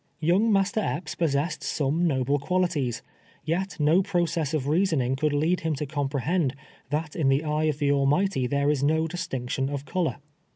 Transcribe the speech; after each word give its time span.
Young 0.19 0.51
Master 0.51 0.79
Epps 0.79 1.13
possessed 1.13 1.61
some 1.63 2.07
noble 2.07 2.39
qualities, 2.39 3.03
yet 3.45 3.79
no 3.79 4.01
process 4.01 4.51
of 4.51 4.67
reasoning 4.67 5.15
could 5.15 5.31
lead 5.31 5.59
him 5.59 5.75
to 5.75 5.85
com 5.85 6.09
prehend, 6.09 6.53
that 6.89 7.15
in 7.15 7.29
the 7.29 7.43
eye 7.43 7.65
of 7.65 7.77
the 7.77 7.91
Almighty 7.91 8.47
there 8.47 8.71
is 8.71 8.81
no 8.81 9.05
distinction 9.05 9.69
of 9.69 9.85
color. 9.85 10.17